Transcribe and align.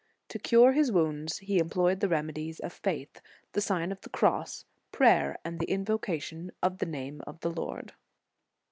To 0.29 0.39
cure 0.39 0.71
his 0.71 0.91
wounds 0.91 1.37
he 1.37 1.59
employed 1.59 1.99
the 1.99 2.07
remedies 2.09 2.59
of 2.59 2.73
faith, 2.73 3.21
the 3.51 3.61
Sign 3.61 3.91
of 3.91 4.01
the 4.01 4.09
Cross, 4.09 4.65
prayer, 4.91 5.37
and 5.45 5.59
the 5.59 5.69
invocation 5.69 6.51
of 6.63 6.79
the 6.79 6.87
name 6.87 7.21
of 7.27 7.41
the 7.41 7.51
Lord." 7.51 7.93